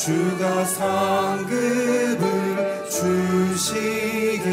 [0.00, 2.16] 주가 상급을
[2.88, 4.48] 주시게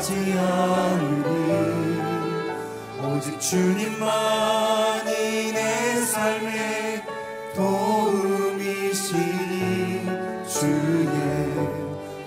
[0.00, 2.00] 하지 않으니
[3.04, 5.12] 오직 주님만이
[5.52, 7.02] 내 삶의
[7.54, 8.80] 도움이시니
[10.48, 11.04] 주의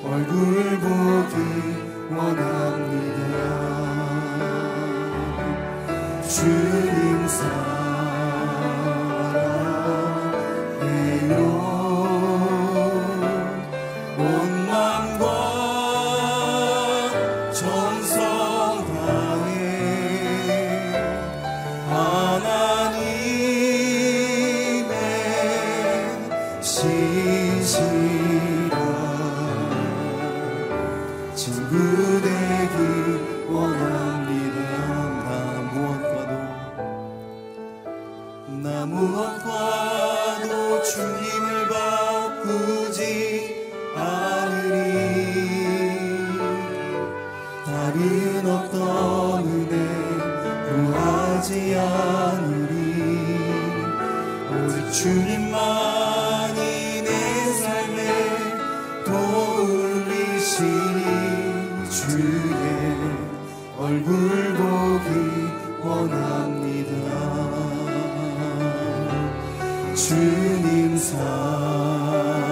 [0.03, 1.35] 얼굴을 보기
[2.15, 3.33] 원합니다.
[6.29, 6.92] 주
[48.23, 49.75] 다른 어떤 은혜
[50.69, 52.73] 구하지 않으리.
[54.49, 56.59] 오직 주님만이
[57.03, 57.09] 내
[57.53, 57.99] 삶에
[59.03, 60.53] 도우리시니
[61.89, 62.63] 주의
[63.77, 64.13] 얼굴
[64.53, 65.09] 보기
[65.83, 66.93] 원합니다.
[69.95, 72.42] 주님 사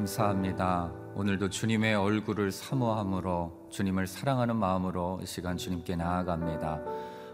[0.00, 0.90] 감사합니다.
[1.14, 6.80] 오늘도 주님의 얼굴을 사모함으로 주님을 사랑하는 마음으로 이 시간 주님께 나아갑니다.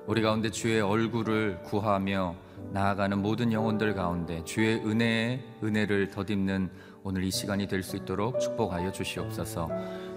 [0.06, 2.34] 우리 가운데 주의 얼굴을 구하며
[2.72, 6.70] 나아가는 모든 영혼들 가운데 주의 은혜의 은혜를 덧입는
[7.04, 9.68] 오늘 이 시간이 될 수 있도록 축복하여 주시옵소서.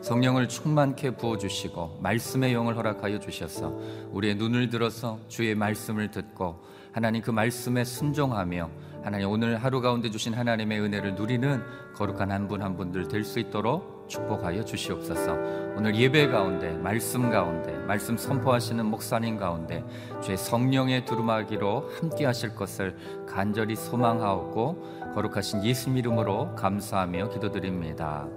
[0.02, 3.78] 성령을 충만케 부어 주시고 말씀의 영을 허락하여 주셔서
[4.12, 8.69] 우리의 눈을 들어서 주의 말씀을 듣고 하나님 그 말씀에 순종하며
[9.04, 11.63] 하나님 오늘 하루 가운데 주신 하나님의 은혜를 누리는
[11.96, 15.34] 거룩한 한 분 한 분들 될 수 있도록 축복하여 주시옵소서.
[15.78, 19.84] 오늘 예배 가운데 말씀 가운데 말씀 선포하시는 목사님 가운데
[20.22, 22.96] 주의 성령의 두루마기로 함께 하실 것을
[23.28, 28.28] 간절히 소망하옵고 거룩하신 예수님 이름으로 감사하며 기도드립니다.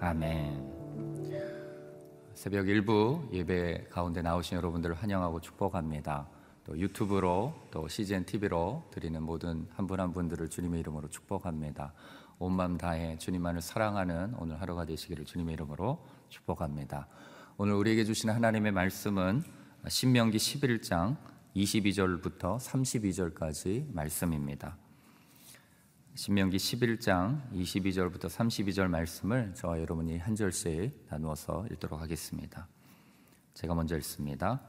[0.00, 0.72] 아멘.
[2.34, 6.26] 새벽 일부 예배 가운데 나오신 여러분들을 환영하고 축복합니다.
[6.64, 11.92] 또 유튜브로 또 CGN TV로 드리는 모든 한분한 분들을 주님의 이름으로 축복합니다.
[12.38, 17.08] 온 마음 다해 주님만을 사랑하는 오늘 하루가 되시기를 주님의 이름으로 축복합니다.
[17.56, 19.42] 오늘 우리에게 주신 하나님의 말씀은
[19.88, 21.16] 신명기 11장
[21.56, 24.76] 22절부터 32절까지 말씀입니다.
[26.14, 32.68] 신명기 11장 22절부터 32절 말씀을 저와 여러분이 한 절씩 나누어서 읽도록 하겠습니다.
[33.54, 34.60] 제가 먼저 읽습니다.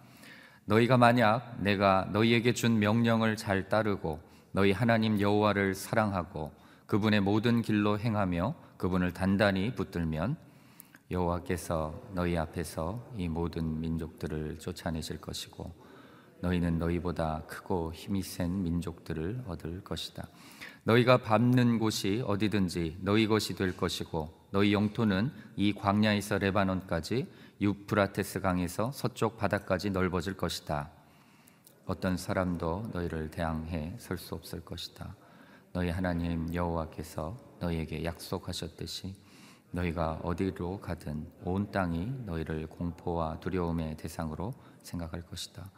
[0.65, 4.19] 너희가 만약 내가 너희에게 준 명령을 잘 따르고
[4.51, 6.51] 너희 하나님 여호와를 사랑하고
[6.85, 10.37] 그분의 모든 길로 행하며 그분을 단단히 붙들면
[11.11, 15.73] 여호와께서 너희 앞에서 이 모든 민족들을 쫓아내실 것이고
[16.43, 20.27] 너희는 너희보다 크고 힘이 센 민족들을 얻을 것이다.
[20.83, 27.27] 너희가 밟는 곳이 어디든지 너희 것이 될 것이고 너희 영토는 이 광야에서 레바논까지
[27.61, 30.91] 유프라테스 강에서 서쪽 바다까지 넓어질 것이다.
[31.85, 35.15] 어떤 사람도 너희를 대항해 설 수 없을 것이다.
[35.71, 39.15] 너희 하나님 여호와께서 너희에게 약속하셨듯이
[39.71, 45.71] 너희가 어디로 가든 온 땅이 너희를 공포와 두려움의 대상으로 생각할 것이다.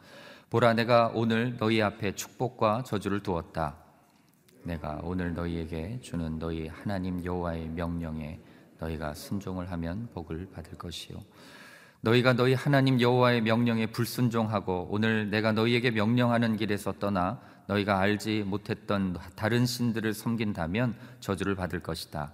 [0.50, 3.76] 보라 내가 오늘 너희 앞에 축복과 저주를 두었다.
[4.62, 8.40] 내가 오늘 너희에게 주는 너희 하나님 여호와의 명령에
[8.78, 11.22] 너희가 순종을 하면 복을 받을 것이요
[12.00, 19.16] 너희가 너희 하나님 여호와의 명령에 불순종하고 오늘 내가 너희에게 명령하는 길에서 떠나 너희가 알지 못했던
[19.34, 22.32] 다른 신들을 섬긴다면 저주를 받을 것이다.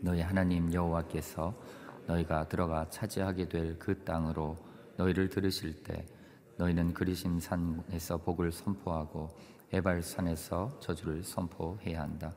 [0.00, 1.54] 너희 하나님 여호와께서
[2.06, 4.58] 너희가 들어가 차지하게 될 그 땅으로
[4.96, 6.06] 너희를 들으실 때
[6.56, 9.36] 너희는 그리심 산에서 복을 선포하고
[9.72, 12.32] 에발산에서 저주를 선포해야 한다.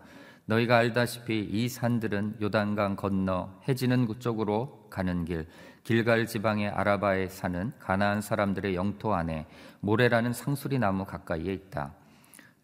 [0.45, 5.47] 너희가 알다시피 이 산들은 요단강 건너 해지는 쪽으로 가는 길
[5.83, 9.45] 길갈 지방의 아라바에 사는 가나안 사람들의 영토 안에
[9.81, 11.93] 모래라는 상수리 나무 가까이에 있다.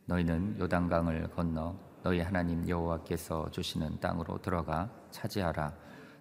[0.05, 5.73] 너희는 요단강을 건너 너희 하나님 여호와께서 주시는 땅으로 들어가 차지하라.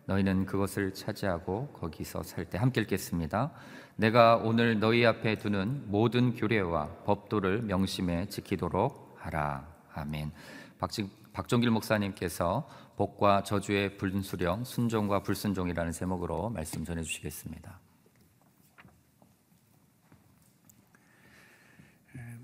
[0.06, 3.52] 너희는 그것을 차지하고 거기서 살 때 함께 읽겠습니다.
[3.96, 9.68] 내가 오늘 너희 앞에 두는 모든 규례와 법도를 명심해 지키도록 하라.
[9.94, 10.32] 아멘.
[10.78, 17.80] 박지, 박종길 목사님께서 복과 저주의 불순령, 순종과 불순종이라는 제목으로 말씀 전해 주시겠습니다.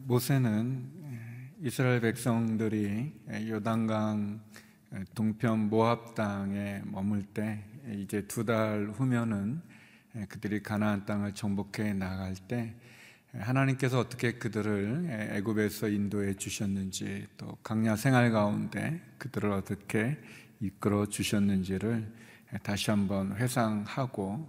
[0.05, 3.12] 모세는 이스라엘 백성들이
[3.49, 4.41] 요단강
[5.14, 9.61] 동편 모압 땅에 머물 때 이제 두 달 후면은
[10.28, 12.75] 그들이 가나안 땅을 정복해 나갈 때
[13.35, 20.18] 하나님께서 어떻게 그들을 애굽에서 인도해 주셨는지 또 강야 생활 가운데 그들을 어떻게
[20.61, 22.11] 이끌어 주셨는지를
[22.62, 24.49] 다시 한번 회상하고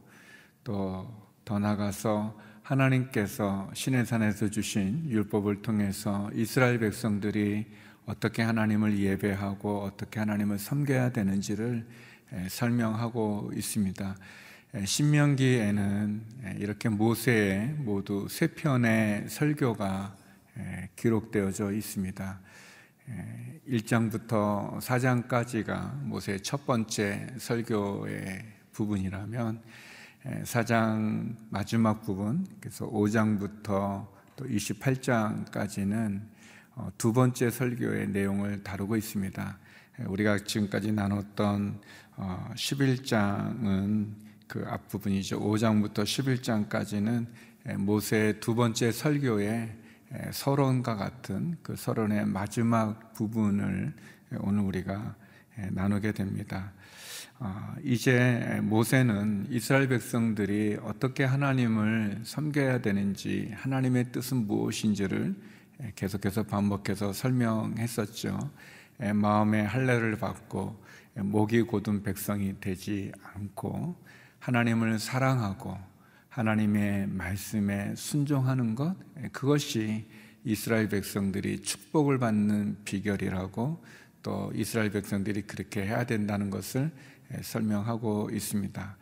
[0.63, 7.65] 또 더 나가서 하나님께서 신의 산에서 주신 율법을 통해서 이스라엘 백성들이
[8.09, 11.85] 어떻게 하나님을 예배하고 어떻게 하나님을 섬겨야 되는지를
[12.49, 14.15] 설명하고 있습니다.
[14.83, 16.21] 신명기에는
[16.57, 20.15] 이렇게 모세의 모두 세 편의 설교가
[20.95, 22.39] 기록되어져 있습니다.
[23.67, 29.61] 1장부터 4장까지가 모세의 첫 번째 설교의 부분이라면
[30.45, 36.38] 4장 마지막 부분, 그래서 5장부터 또 28장까지는 어,
[36.97, 39.57] 두 번째 설교의 내용을 다루고 있습니다.
[40.07, 41.81] 우리가 지금까지 나눴던
[42.55, 44.15] 11장은 어,
[44.47, 45.39] 그 앞부분이죠.
[45.39, 47.27] 5장부터 11장까지는
[47.77, 49.75] 모세의 두 번째 설교의
[50.31, 53.93] 서론과 같은 그 서론의 마지막 부분을
[54.39, 55.15] 오늘 우리가
[55.71, 56.71] 나누게 됩니다.
[57.41, 65.35] 아, 이제 모세는 이스라엘 백성들이 어떻게 하나님을 섬겨야 되는지, 하나님의 뜻은 무엇인지를
[65.95, 68.51] 계속해서 반복해서 설명했었죠.
[69.13, 70.83] 마음의 할례를 받고
[71.15, 73.95] 목이 곧은 백성이 되지 않고
[74.39, 75.77] 하나님을 사랑하고
[76.29, 78.95] 하나님의 말씀에 순종하는 것,
[79.31, 80.05] 그것이
[80.43, 83.83] 이스라엘 백성들이 축복을 받는 비결이라고
[84.21, 86.91] 또 이스라엘 백성들이 그렇게 해야 된다는 것을
[87.33, 88.97] 예, 설명하고 있습니다.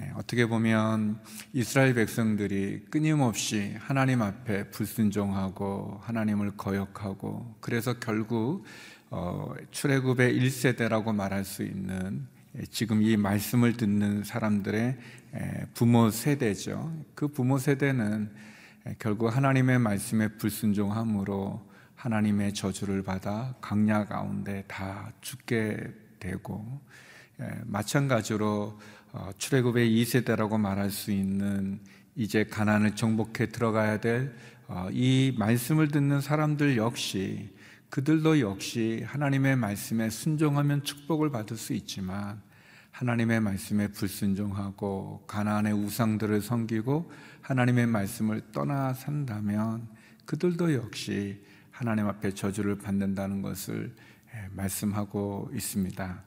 [0.00, 1.18] 예, 어떻게 보면
[1.52, 8.64] 이스라엘 백성들이 끊임없이 하나님 앞에 불순종하고 하나님을 거역하고 그래서 결국
[9.10, 12.26] 어, 출애굽의 1세대라고 말할 수 있는
[12.56, 14.96] 예, 지금 이 말씀을 듣는 사람들의
[15.74, 16.92] 부모 세대죠.
[17.14, 18.30] 그 부모 세대는
[18.98, 25.78] 결국 하나님의 말씀에 불순종함으로 하나님의 저주를 받아 강야 가운데 다 죽게
[26.20, 26.80] 되고
[27.40, 28.78] 예, 마찬가지로 어,
[29.38, 31.80] 출애굽의 2세대라고 말할 수 있는
[32.14, 34.28] 이제 가난을 정복해 들어가야 될이
[34.66, 34.88] 어,
[35.38, 37.50] 말씀을 듣는 사람들 역시
[37.90, 42.40] 그들도 역시 하나님의 말씀에 순종하면 축복을 받을 수 있지만
[42.90, 47.10] 하나님의 말씀에 불순종하고 가나안의 우상들을 섬기고
[47.40, 49.88] 하나님의 말씀을 떠나 산다면
[50.26, 53.94] 그들도 역시 하나님 앞에 저주를 받는다는 것을
[54.34, 56.22] 예, 말씀하고 있습니다.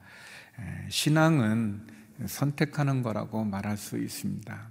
[0.88, 1.86] 신앙은
[2.26, 4.68] 선택하는 거라고 말할 수 있습니다.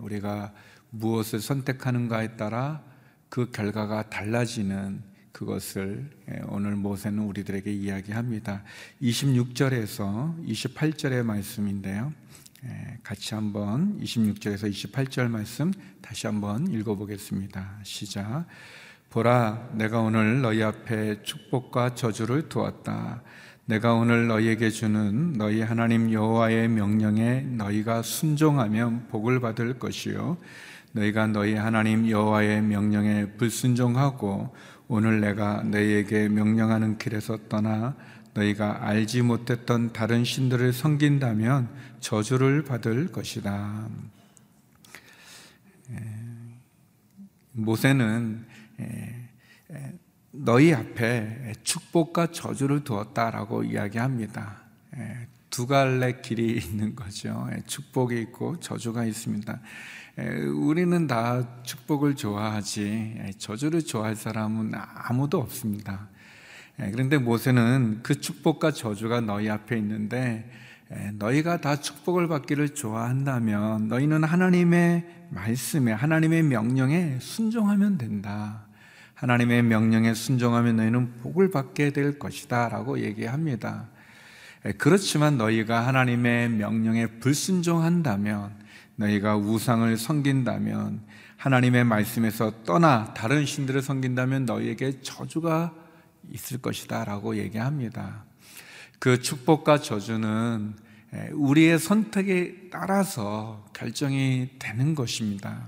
[0.00, 0.52] 우리가
[0.90, 2.82] 무엇을 선택하는가에 따라
[3.28, 6.10] 그 결과가 달라지는 그것을
[6.48, 8.64] 오늘 모세는 우리들에게 이야기합니다.
[9.02, 12.12] 26절에서 28절의 말씀인데요.
[13.04, 17.78] 같이 한번 26절에서 28절 말씀 다시 한번 읽어보겠습니다.
[17.84, 18.46] 시작.
[19.10, 23.22] 보라, 내가 오늘 너희 앞에 축복과 저주를 두었다.
[23.68, 30.38] 내가 오늘 너희에게 주는 너희 하나님 여호와의 명령에 너희가 순종하면 복을 받을 것이요
[30.92, 34.56] 너희가 너희 하나님 여호와의 명령에 불순종하고
[34.88, 37.94] 오늘 내가 너희에게 명령하는 길에서 떠나
[38.32, 41.68] 너희가 알지 못했던 다른 신들을 섬긴다면
[42.00, 43.86] 저주를 받을 것이다.
[47.52, 48.46] 모세는
[50.30, 54.62] 너희 앞에 축복과 저주를 두었다라고 이야기합니다.
[54.96, 57.48] 예, 두 갈래 길이 있는 거죠.
[57.52, 59.60] 예, 축복이 있고 저주가 있습니다.
[60.18, 66.08] 예, 우리는 다 축복을 좋아하지 저주를 좋아할 사람은 아무도 없습니다.
[66.76, 70.48] 그런데 모세는 그 축복과 저주가 너희 앞에 있는데
[70.90, 78.68] 에, 너희가 다 축복을 받기를 좋아한다면 너희는 하나님의 말씀에 하나님의 명령에 순종하면 된다.
[79.18, 83.88] 하나님의 명령에 순종하면 너희는 복을 받게 될 것이다 라고 얘기합니다.
[84.64, 88.52] 에, 그렇지만 너희가 하나님의 명령에 불순종한다면
[88.94, 91.00] 너희가 우상을 섬긴다면
[91.36, 95.74] 하나님의 말씀에서 떠나 다른 신들을 섬긴다면 너희에게 저주가
[96.30, 98.24] 있을 것이다 라고 얘기합니다.
[99.00, 100.76] 그 축복과 저주는
[101.32, 105.66] 우리의 선택에 따라서 결정이 되는 것입니다.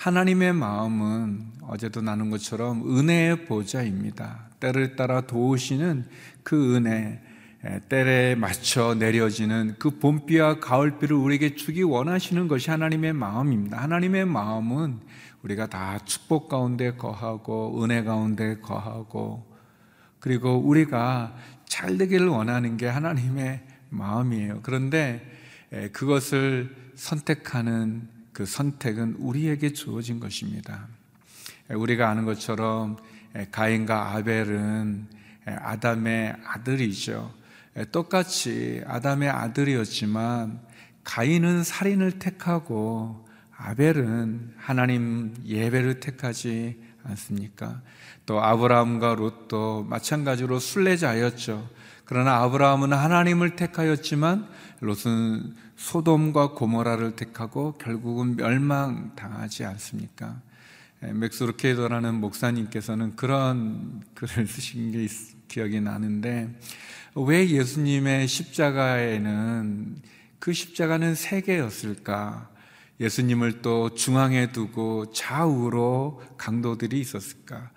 [0.00, 4.46] 하나님의 마음은 어제도 나눈 것처럼 은혜의 보좌입니다.
[4.58, 6.06] 때를 따라 도우시는
[6.42, 7.20] 그 은혜,
[7.90, 13.76] 때에 맞춰 내려지는 그 봄비와 가을비를 우리에게 주기 원하시는 것이 하나님의 마음입니다.
[13.76, 15.00] 하나님의 마음은
[15.42, 19.54] 우리가 다 축복 가운데 거하고 은혜 가운데 거하고
[20.18, 24.60] 그리고 우리가 잘 되기를 원하는 게 하나님의 마음이에요.
[24.62, 25.30] 그런데
[25.92, 28.08] 그것을 선택하는
[28.40, 30.88] 그 선택은 우리에게 주어진 것입니다.
[31.68, 32.96] 우리가 아는 것처럼
[33.52, 35.06] 가인과 아벨은
[35.44, 37.34] 아담의 아들이죠.
[37.92, 40.58] 똑같이 아담의 아들이었지만
[41.04, 47.82] 가인은 살인을 택하고 아벨은 하나님 예배를 택하지 않습니까?
[48.24, 51.68] 또 아브라함과 롯도 마찬가지로 순례자였죠.
[52.06, 54.48] 그러나 아브라함은 하나님을 택하였지만
[54.80, 60.40] 롯은 소돔과 고모라를 택하고 결국은 멸망당하지 않습니까?
[61.00, 65.08] 맥스루케이더라는 목사님께서는 그런 글을 쓰신 게
[65.48, 66.54] 기억이 나는데
[67.14, 69.96] 왜 예수님의 십자가에는
[70.38, 72.50] 그 십자가는 세 개였을까?
[73.00, 77.70] 예수님을 또 중앙에 두고 좌우로 강도들이 있었을까?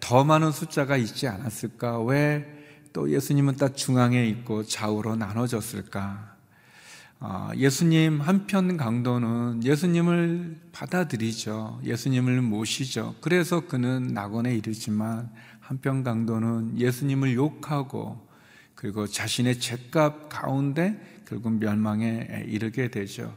[0.00, 2.00] 더 많은 숫자가 있지 않았을까?
[2.00, 6.33] 왜 또 예수님은 딱 중앙에 있고 좌우로 나눠졌을까?
[7.20, 11.80] 아, 예수님 한편 강도는 예수님을 받아들이죠.
[11.84, 13.14] 예수님을 모시죠.
[13.20, 18.26] 그래서 그는 낙원에 이르지만 한편 강도는 예수님을 욕하고
[18.74, 23.34] 그리고 자신의 죄값 가운데 결국 멸망에 이르게 되죠.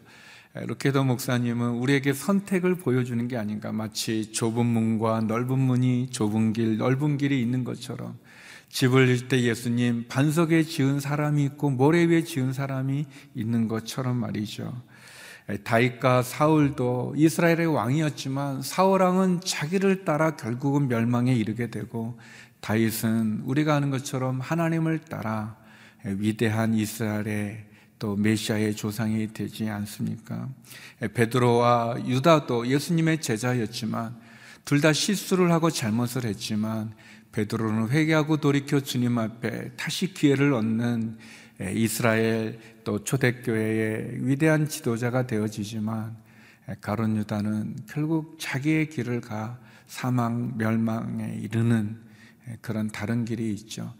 [0.53, 7.17] 로케더 목사님은 우리에게 선택을 보여주는 게 아닌가 마치 좁은 문과 넓은 문이 좁은 길, 넓은
[7.17, 8.17] 길이 있는 것처럼
[8.69, 14.81] 집을 질 때 예수님 반석에 지은 사람이 있고 모래 위에 지은 사람이 있는 것처럼 말이죠.
[15.63, 22.19] 다윗과 사울도 이스라엘의 왕이었지만 사울 왕은 자기를 따라 결국은 멸망에 이르게 되고
[22.59, 25.55] 다윗은 우리가 아는 것처럼 하나님을 따라
[26.03, 27.65] 위대한 이스라엘의
[27.99, 30.49] 또 메시아의 조상이 되지 않습니까?
[30.99, 34.15] 베드로와 유다도 예수님의 제자였지만
[34.65, 36.93] 둘 다 실수를 하고 잘못을 했지만
[37.31, 41.17] 베드로는 회개하고 돌이켜 주님 앞에 다시 기회를 얻는
[41.73, 46.15] 이스라엘 또 초대교회의 위대한 지도자가 되어지지만
[46.81, 52.05] 가론 유다는 결국 자기의 길을 가 사망 멸망에 이르는
[52.61, 53.93] 그런 다른 길이 있죠.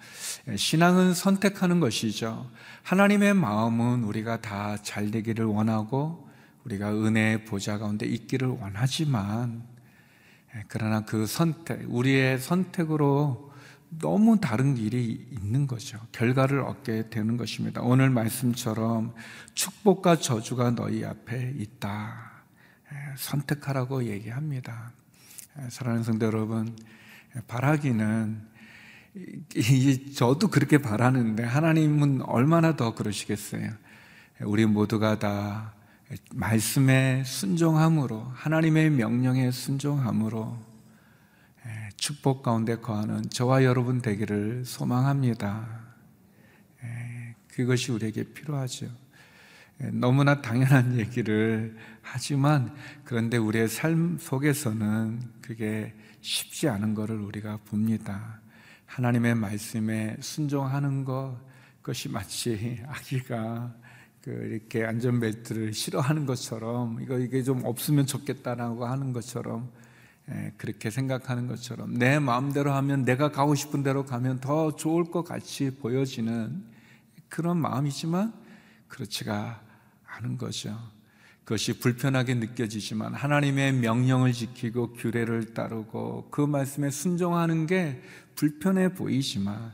[0.55, 2.49] 신앙은 선택하는 것이죠.
[2.83, 6.27] 하나님의 마음은 우리가 다 잘 되기를 원하고
[6.63, 9.63] 우리가 은혜의 보좌 가운데 있기를 원하지만
[10.67, 13.51] 그러나 그 선택, 우리의 선택으로
[13.89, 15.99] 너무 다른 길이 있는 거죠.
[16.11, 17.81] 결과를 얻게 되는 것입니다.
[17.81, 19.13] 오늘 말씀처럼
[19.53, 22.31] 축복과 저주가 너희 앞에 있다.
[23.17, 24.91] 선택하라고 얘기합니다.
[25.69, 26.75] 사랑하는 성도 여러분,
[27.47, 28.41] 바라기는
[30.15, 33.71] 저도 그렇게 바라는데 하나님은 얼마나 더 그러시겠어요.
[34.41, 35.73] 우리 모두가 다
[36.33, 40.57] 말씀에 순종함으로 하나님의 명령에 순종함으로
[41.97, 45.87] 축복 가운데 거하는 저와 여러분 되기를 소망합니다.
[47.49, 48.87] 그것이 우리에게 필요하죠.
[49.91, 58.39] 너무나 당연한 얘기를 하지만 그런데 우리의 삶 속에서는 그게 쉽지 않은 것을 우리가 봅니다.
[58.85, 61.37] 하나님의 말씀에 순종하는 것,
[61.81, 63.73] 그것이 마치 아기가
[64.27, 69.71] 그 이렇게 안전벨트를 싫어하는 것처럼 이거 이게 좀 없으면 좋겠다라고 하는 것처럼
[70.29, 75.23] 예, 그렇게 생각하는 것처럼 내 마음대로 하면 내가 가고 싶은 대로 가면 더 좋을 것
[75.23, 76.61] 같이 보여지는
[77.29, 78.33] 그런 마음이지만
[78.89, 79.61] 그렇지가
[80.03, 80.77] 않은 거죠.
[81.45, 88.01] 그것이 불편하게 느껴지지만 하나님의 명령을 지키고 규례를 따르고 그 말씀에 순종하는 게
[88.35, 89.71] 불편해 보이지만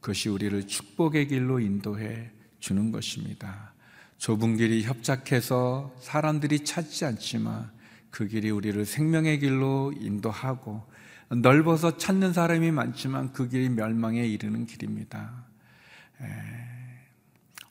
[0.00, 3.73] 그것이 우리를 축복의 길로 인도해 주는 것입니다.
[4.18, 7.70] 좁은 길이 협착해서 사람들이 찾지 않지만
[8.10, 10.82] 그 길이 우리를 생명의 길로 인도하고
[11.28, 15.44] 넓어서 찾는 사람이 많지만 그 길이 멸망에 이르는 길입니다.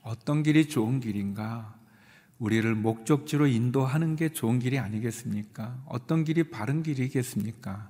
[0.02, 1.76] 어떤 길이 좋은 길인가?
[2.40, 5.82] 우리를 목적지로 인도하는 게 좋은 길이 아니겠습니까?
[5.86, 7.90] 어떤 길이 바른 길이겠습니까?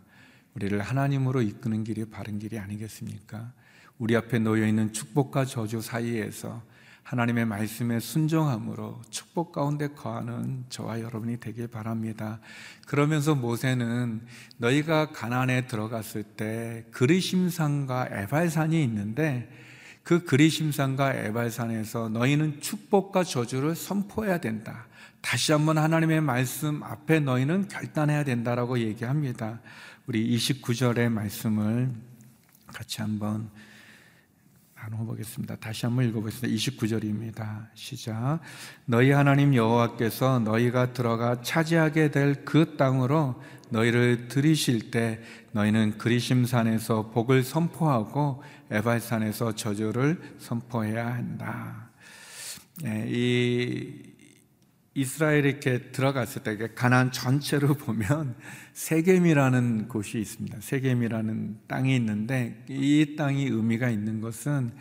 [0.54, 3.52] 우리를 하나님으로 이끄는 길이 바른 길이 아니겠습니까?
[3.98, 6.62] 우리 앞에 놓여 있는 축복과 저주 사이에서
[7.04, 12.40] 하나님의 말씀에 순종함으로 축복 가운데 거하는 저와 여러분이 되길 바랍니다.
[12.88, 14.22] 그러면서 모세는
[14.58, 19.50] 너희가 가나안에 들어갔을 때 그리심산과 에발산이 있는데
[20.04, 24.88] 그 그리심산과 에발산에서 너희는 축복과 저주를 선포해야 된다.
[25.22, 29.62] 다시 한번 하나님의 말씀 앞에 너희는 결단해야 된다라고 얘기합니다.
[30.06, 31.92] 우리 29절의 말씀을
[32.68, 33.50] 같이 한번
[34.84, 35.56] 나눠보겠습니다.
[35.58, 36.54] 다시 한번 읽어보겠습니다.
[36.56, 37.68] 29절입니다.
[37.74, 38.40] 시작.
[38.86, 47.44] 너희 하나님 여호와께서 너희가 들어가 차지하게 될 그 땅으로 너희를 들이실 때 너희는 그리심산에서 복을
[47.44, 51.90] 선포하고 에발산에서 저주를 선포해야 한다.
[52.86, 54.13] 예, 이
[54.96, 58.36] 이스라엘이 이렇게 들어갔을 때 가나안 전체로 보면
[58.74, 60.60] 세겜이라는 곳이 있습니다.
[60.62, 64.72] 세겜이라는 땅이 있는데 이 땅이 의미가 있는 것은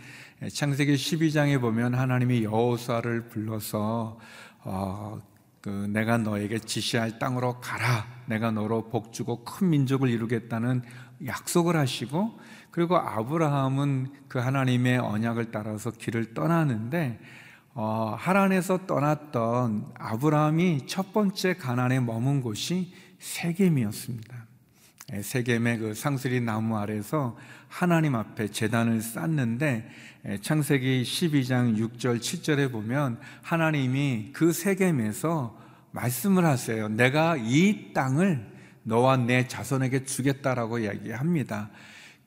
[0.52, 4.18] 창세기 12장에 보면 하나님이 여호수아를 불러서
[4.64, 5.20] 어,
[5.62, 8.06] 그 내가 너에게 지시할 땅으로 가라.
[8.26, 10.82] 내가 너로 복 주고 큰 민족을 이루겠다는
[11.24, 12.38] 약속을 하시고
[12.70, 17.20] 그리고 아브라함은 그 하나님의 언약을 따라서 길을 떠나는데
[17.74, 24.46] 어, 하란에서 떠났던 아브라함이 첫 번째 가난에 머문 곳이 세겜이었습니다.
[25.14, 27.36] 예, 세겜의 그 상수리 나무 아래서
[27.68, 29.88] 하나님 앞에 재단을 쌓는데
[30.26, 35.58] 예, 창세기 12장 6절 7절에 보면 하나님이 그 세겜에서
[35.92, 36.88] 말씀을 하세요.
[36.88, 41.70] 내가 이 땅을 너와 내 자손에게 주겠다라고 이야기합니다.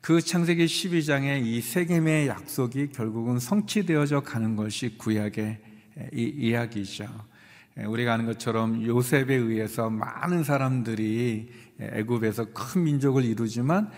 [0.05, 5.57] 그 창세기 12장의 이 세겜의 약속이 결국은 성취되어져 가는 것이 구약의
[6.13, 7.07] 이야기죠.
[7.87, 13.89] 우리가 아는 것처럼 요셉에 의해서 많은 사람들이 애굽에서 큰 민족을 이루지만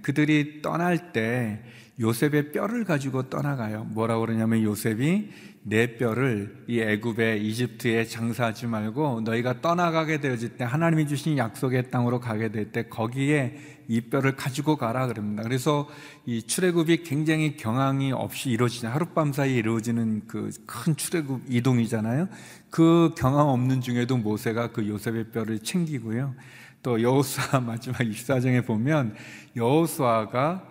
[0.00, 1.62] 그들이 떠날 때
[2.00, 3.84] 요셉의 뼈를 가지고 떠나가요.
[3.84, 5.28] 뭐라고 그러냐면 요셉이
[5.62, 12.18] 내 뼈를 이 애굽에 이집트에 장사하지 말고 너희가 떠나가게 되어질 때 하나님이 주신 약속의 땅으로
[12.18, 15.42] 가게 될 때 거기에 이 뼈를 가지고 가라 그럽니다.
[15.42, 15.86] 그래서
[16.24, 22.28] 이 출애굽이 굉장히 경황이 없이 이루어지는 하룻밤 사이에 이루어지는 그 큰 출애굽 이동이잖아요.
[22.70, 26.34] 그 경황 없는 중에도 모세가 그 요셉의 뼈를 챙기고요.
[26.82, 29.14] 또 여호수아 마지막 24장에 보면
[29.56, 30.69] 여호수아가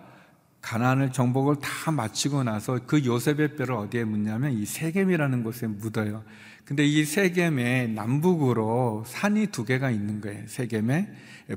[0.60, 6.22] 가난을 정복을 다 마치고 나서 그 요셉의 뼈를 어디에 묻냐면 이 세겜이라는 곳에 묻어요.
[6.64, 10.44] 근데 이 세겜의 남북으로 산이 두 개가 있는 거예요.
[10.46, 11.08] 세겜에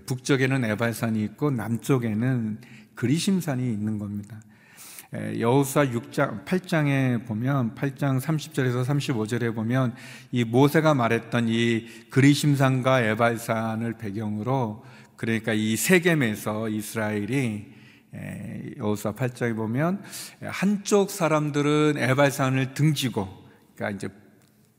[0.06, 2.60] 북쪽에는 에발산이 있고 남쪽에는
[2.96, 4.42] 그리심산이 있는 겁니다.
[5.14, 9.94] 여호수아 6장 8장에 보면 8장 30절에서 35절에 보면
[10.32, 14.84] 이 모세가 말했던 이 그리심산과 에발산을 배경으로
[15.16, 17.73] 그러니까 이 세겜에서 이스라엘이
[18.78, 20.04] 여호수아 8장에 보면
[20.42, 23.28] 한쪽 사람들은 에발산을 등지고
[23.76, 24.14] 그러니까 이제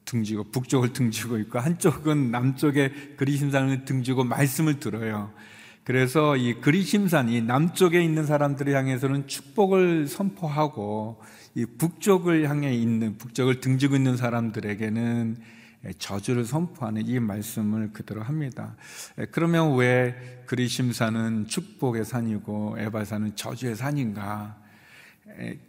[0.04, 5.32] 등지고 북쪽을 등지고 있고 한쪽은 남쪽에 그리심산을 등지고 말씀을 들어요.
[5.82, 11.20] 그래서 이 그리심산 이 남쪽에 있는 사람들을 향해서는 축복을 선포하고
[11.54, 15.36] 이 북쪽을 향해 있는 북쪽을 등지고 있는 사람들에게는
[15.98, 18.76] 저주를 선포하는 이 말씀을 그대로 합니다.
[19.30, 24.62] 그러면 왜 그리심산은 축복의 산이고 에바산은 저주의 산인가?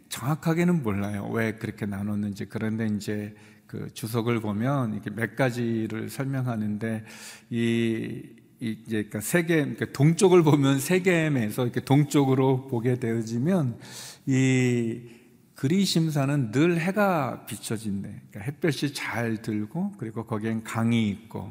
[0.08, 1.28] 정확하게는 몰라요.
[1.32, 2.46] 왜 그렇게 나눴는지.
[2.46, 3.34] 그런데 이제
[3.66, 7.04] 그 주석을 보면 이렇게 몇 가지를 설명하는데
[7.50, 8.22] 이,
[8.60, 13.78] 이 이제 그러니까 세계 그러니까 동쪽을 보면 세겜에서 이렇게 동쪽으로 보게 되어지면
[14.26, 15.15] 이
[15.56, 18.08] 그리심산은 늘 해가 비춰진대.
[18.08, 21.50] 그러니까 햇볕이 잘 들고 그리고 거기엔 강이 있고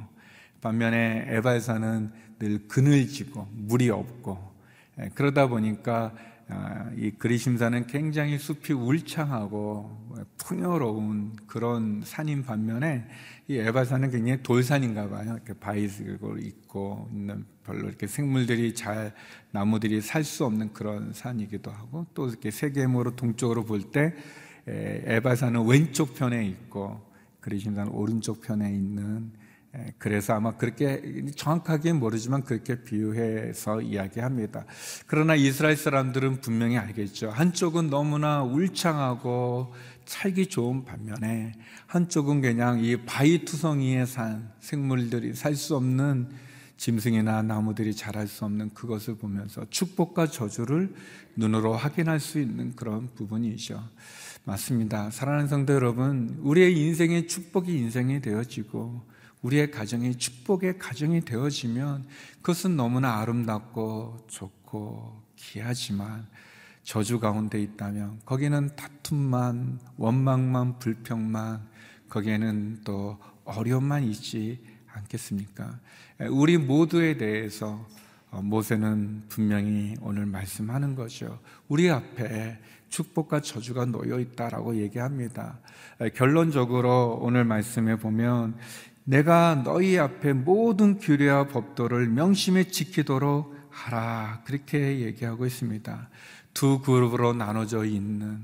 [0.61, 4.55] 반면에 에발산은 늘 그늘지고 물이 없고
[4.99, 6.34] 예, 그러다 보니까 아,
[6.95, 13.07] 이 그리심산은 굉장히 숲이 울창하고 풍요로운 그런 산인 반면에
[13.47, 15.33] 이 에바산은 굉장히 돌산인가 봐요.
[15.33, 19.13] 이렇게 바위가 있고 있는 별로 이렇게 생물들이 잘
[19.51, 24.13] 나무들이 살 수 없는 그런 산이기도 하고 또 이렇게 세계모로 동쪽으로 볼 때
[24.67, 27.01] 에바산은 왼쪽 편에 있고
[27.41, 29.44] 그리심산은 오른쪽 편에 있는 예,
[29.97, 34.65] 그래서 아마 그렇게 정확하게 모르지만 그렇게 비유해서 이야기합니다.
[35.07, 37.29] 그러나 이스라엘 사람들은 분명히 알겠죠.
[37.29, 39.73] 한쪽은 너무나 울창하고
[40.05, 41.53] 살기 좋은 반면에
[41.87, 46.29] 한쪽은 그냥 이 바위 투성이에 산 생물들이 살 수 없는
[46.77, 50.93] 짐승이나 나무들이 자랄 수 없는 그것을 보면서 축복과 저주를
[51.35, 53.81] 눈으로 확인할 수 있는 그런 부분이죠.
[54.43, 55.09] 맞습니다.
[55.09, 59.14] 사랑하는 성도 여러분, 우리의 인생의 축복이 인생이 되어지고
[59.45, 66.25] 우리의 가정이 축복의 가정이 되어지면 그것은 너무나 아름답고 좋고 귀하지만
[66.81, 71.67] 저주 가운데 있다면 거기는 다툼만 원망만 불평만
[72.09, 75.79] 거기에는 또 어려움만 있지 않겠습니까?
[76.31, 77.87] 우리 모두에 대해서
[78.31, 81.39] 어, 모세는 분명히 오늘 말씀하는 거죠.
[81.67, 82.57] 우리 앞에
[82.89, 85.59] 축복과 저주가 놓여 있다라고 얘기합니다.
[86.15, 88.57] 결론적으로 오늘 말씀에 보면
[89.07, 94.41] 내가 너희 앞에 모든 규례와 법도를 명심히 지키도록 하라.
[94.45, 96.09] 그렇게 얘기하고 있습니다.
[96.53, 98.43] 두 그룹으로 나눠져 있는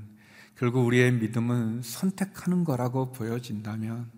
[0.56, 4.08] 결국 우리의 믿음은 선택하는 거라고 보여진다면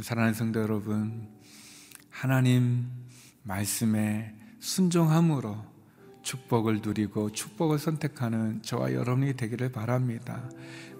[0.00, 1.28] 사랑하는 성도 여러분
[2.08, 2.88] 하나님
[3.42, 5.71] 말씀에 순종함으로
[6.22, 10.48] 축복을 누리고 축복을 선택하는 저와 여러분이 되기를 바랍니다.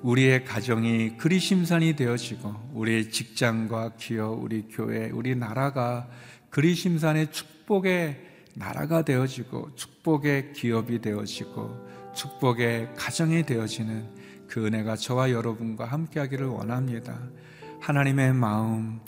[0.03, 6.09] 우리의 가정이 그리 심산이 되어지고 우리의 직장과 기업, 우리 교회, 우리 나라가
[6.51, 15.87] 그리 심산의 축복의 나라가 되어지고 축복의 기업이 되어지고 축복의 가정이 되어지는 그 은혜가 저와 여러분과
[15.87, 17.19] 함께하기를 원합니다.
[17.81, 19.01] 하나님의 마음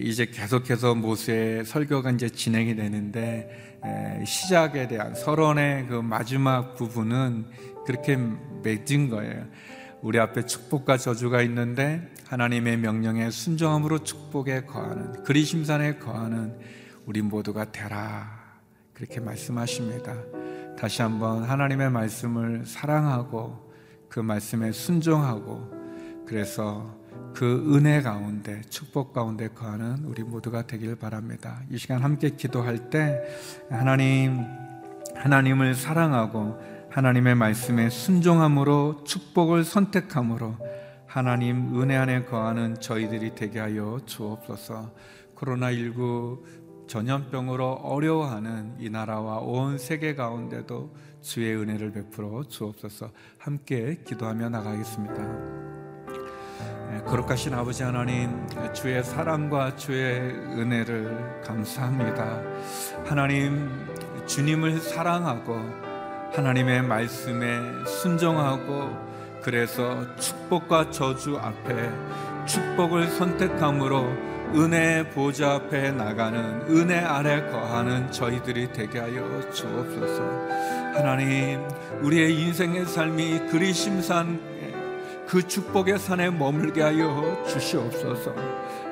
[0.00, 3.76] 이제 계속해서 모세의 설교가 이제 진행이 되는데
[4.24, 7.46] 시작에 대한 서론의 그 마지막 부분은
[7.86, 8.16] 그렇게
[8.62, 9.46] 맺은 거예요.
[10.02, 16.58] 우리 앞에 축복과 저주가 있는데 하나님의 명령에 순종함으로 축복에 거하는 그리심산에 거하는
[17.06, 18.40] 우리 모두가 되라
[18.94, 20.14] 그렇게 말씀하십니다.
[20.78, 23.72] 다시 한번 하나님의 말씀을 사랑하고
[24.08, 26.99] 그 말씀에 순종하고 그래서
[27.34, 31.62] 그 은혜 가운데 축복 가운데 거하는 우리 모두가 되길 바랍니다.
[31.70, 33.22] 이 시간 함께 기도할 때
[33.70, 34.44] 하나님
[35.16, 36.58] 하나님을 사랑하고
[36.90, 40.56] 하나님의 말씀에 순종함으로 축복을 선택함으로
[41.06, 44.92] 하나님 은혜 안에 거하는 저희들이 되게 하여 주옵소서.
[45.36, 53.10] 코로나19 전염병으로 어려워하는 이 나라와 온 세계 가운데도 주의 은혜를 베풀어 주옵소서.
[53.38, 55.89] 함께 기도하며 나가겠습니다.
[56.90, 62.42] 네, 거룩하신 아버지 하나님, 주의 사랑과 주의 은혜를 감사합니다.
[63.06, 63.86] 하나님,
[64.26, 65.54] 주님을 사랑하고
[66.32, 68.90] 하나님의 말씀에 순종하고
[69.40, 71.90] 그래서 축복과 저주 앞에
[72.46, 80.22] 축복을 선택함으로 은혜 보좌 앞에 나가는 은혜 아래 거하는 저희들이 되게 하여 주옵소서.
[80.96, 81.60] 하나님,
[82.02, 84.40] 우리의 인생의 삶이 그리 심산
[85.30, 88.34] 그 축복의 산에 머물게 하여 주시옵소서.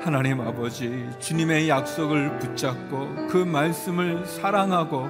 [0.01, 5.09] 하나님 아버지, 주님의 약속을 붙잡고 그 말씀을 사랑하고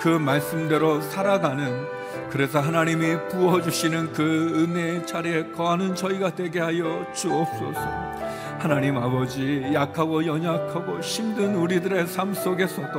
[0.00, 1.86] 그 말씀대로 살아가는
[2.28, 8.23] 그래서 하나님이 부어주시는 그 은혜의 자리에 거하는 저희가 되게 하여 주옵소서.
[8.64, 12.98] 하나님 아버지, 약하고 연약하고 힘든 우리들의 삶 속에서도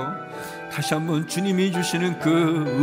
[0.72, 2.30] 다시 한번 주님이 주시는 그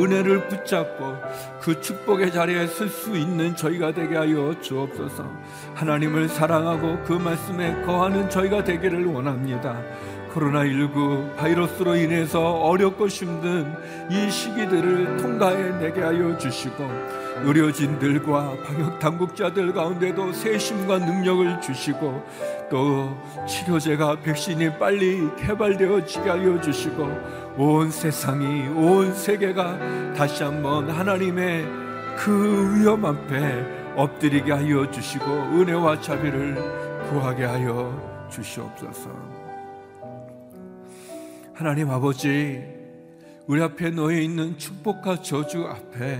[0.02, 1.16] 은혜를 붙잡고
[1.60, 5.24] 그 축복의 자리에 설 수 있는 저희가 되게 하여 주옵소서.
[5.76, 9.80] 하나님을 사랑하고 그 말씀에 거하는 저희가 되기를 원합니다.
[10.32, 13.74] 코로나19 바이러스로 인해서 어렵고 힘든
[14.10, 16.84] 이 시기들을 통과해내게 하여 주시고
[17.44, 22.24] 의료진들과 방역 당국자들 가운데도 세심과 능력을 주시고
[22.70, 23.16] 또
[23.46, 31.66] 치료제가 백신이 빨리 개발되어지게 하여 주시고 온 세상이 온 세계가 다시 한번 하나님의
[32.16, 36.54] 그 위험 앞에 엎드리게 하여 주시고 은혜와 자비를
[37.08, 39.31] 구하게 하여 주시옵소서.
[41.62, 42.60] 하나님 아버지,
[43.46, 46.18] 우리 앞에 놓여 있는 축복과 저주 앞에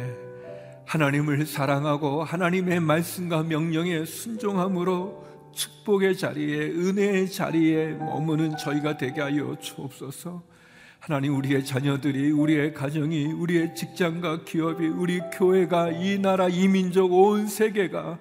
[0.87, 10.44] 하나님을 사랑하고 하나님의 말씀과 명령에 순종함으로 축복의 자리에 은혜의 자리에 머무는 저희가 되게 하여 주옵소서.
[11.00, 17.48] 하나님 우리의 자녀들이 우리의 가정이 우리의 직장과 기업이 우리 교회가 이 나라 이 민족 온
[17.48, 18.20] 세계가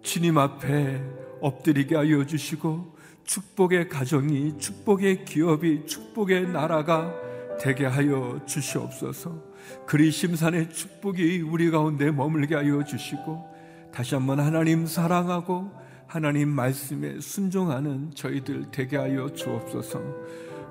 [0.00, 1.02] 주님 앞에
[1.40, 2.95] 엎드리게 하여 주시고
[3.26, 7.12] 축복의 가정이 축복의 기업이 축복의 나라가
[7.60, 9.42] 되게 하여 주시옵소서.
[9.86, 13.54] 그리 심산의 축복이 우리 가운데 머물게 하여 주시고
[13.92, 15.70] 다시 한번 하나님 사랑하고
[16.06, 20.00] 하나님 말씀에 순종하는 저희들 되게 하여 주옵소서.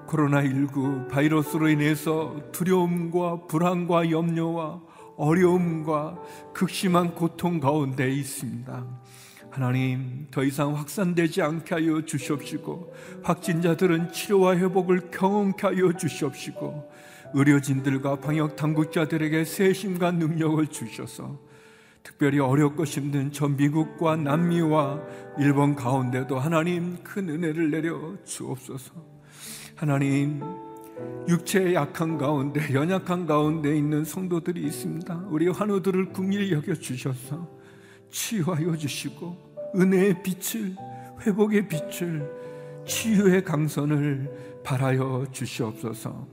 [0.08, 4.82] 코로나19 바이러스로 인해서 두려움과 불안과 염려와
[5.18, 6.18] 어려움과
[6.54, 8.86] 극심한 고통 가운데 있습니다.
[9.56, 16.92] 하나님 더 이상 확산되지 않게 하여 주시옵시고 확진자들은 치료와 회복을 경험케 하여 주시옵시고
[17.34, 21.40] 의료진들과 방역 당국자들에게 세심과 능력을 주셔서
[22.04, 25.02] 특별히 어렵고 힘든 전 미국과 남미와
[25.40, 28.92] 일본 가운데도 하나님 큰 은혜를 내려 주옵소서.
[29.74, 30.42] 하나님
[31.30, 35.28] 육체의 약한 가운데 연약한 가운데 있는 성도들이 있습니다.
[35.30, 37.48] 우리 환우들을 궁일 여겨 주셔서
[38.12, 39.45] 치유하여 주시고
[39.76, 40.76] 은혜의 빛을
[41.26, 42.30] 회복의 빛을
[42.88, 46.28] 치유의 강선을 발하여 주시옵소서.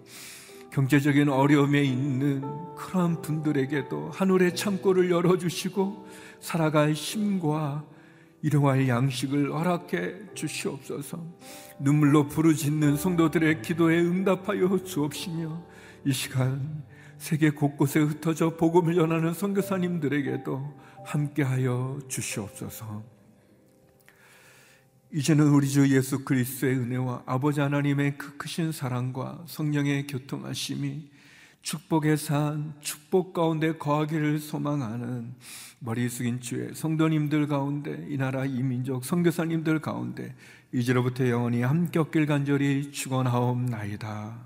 [0.73, 2.43] 경제적인 어려움에 있는
[2.75, 6.07] 그런 분들에게도 하늘의 창고를 열어주시고
[6.41, 7.85] 살아갈 힘과
[8.41, 11.23] 일용할 양식을 허락해 주시옵소서.
[11.79, 15.63] 눈물로 부르짖는 성도들의 기도에 응답하여 주옵시며
[16.07, 16.83] 이 시간
[17.19, 23.12] 세계 곳곳에 흩어져 복음을 전하는 선교사님들에게도 함께하여 주시옵소서.
[25.15, 31.11] 이제는 우리 주 예수 그리스도의 은혜와 아버지 하나님의 그 크신 사랑과 성령의 교통하심이
[31.61, 35.35] 축복의 산, 축복 가운데 거하기를 소망하는
[35.81, 40.35] 머리 숙인 주의 성도님들 가운데 이 나라 이민족 선교사님들 가운데
[40.73, 44.39] 이제로부터 영원히 함께 없길 간절히 축원하옵나이다.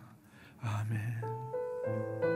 [0.63, 2.36] 아멘.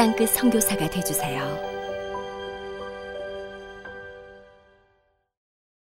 [0.00, 1.69] 땅끝 성교사가 되주세요